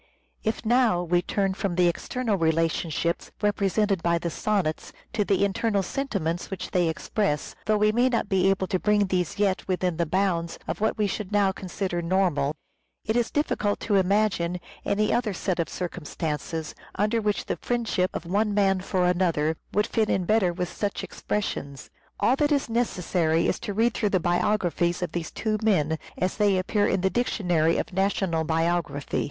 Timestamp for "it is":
13.05-13.29